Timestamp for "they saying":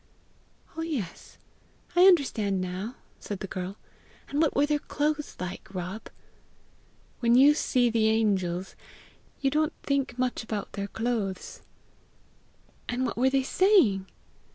13.29-14.07